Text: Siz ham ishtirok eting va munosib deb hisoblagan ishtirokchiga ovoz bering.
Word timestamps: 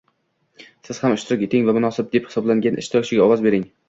Siz 0.87 1.01
ham 1.03 1.17
ishtirok 1.17 1.43
eting 1.47 1.67
va 1.67 1.75
munosib 1.79 2.09
deb 2.15 2.31
hisoblagan 2.31 2.81
ishtirokchiga 2.85 3.27
ovoz 3.27 3.45
bering. 3.49 3.69